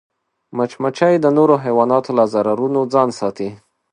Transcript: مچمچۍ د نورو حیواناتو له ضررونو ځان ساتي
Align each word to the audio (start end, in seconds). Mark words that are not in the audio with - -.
مچمچۍ 0.57 1.15
د 1.21 1.25
نورو 1.37 1.55
حیواناتو 1.63 2.11
له 2.17 2.25
ضررونو 2.33 2.79
ځان 2.93 3.09
ساتي 3.19 3.49